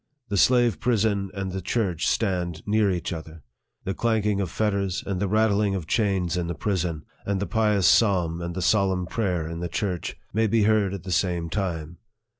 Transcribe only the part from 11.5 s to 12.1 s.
time.